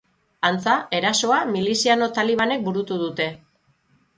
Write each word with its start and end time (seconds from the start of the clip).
Antza, 0.47 0.77
erasoa 0.99 1.37
miliziano 1.51 2.09
talibanek 2.17 2.67
burutu 2.69 2.99
dute. 3.05 3.29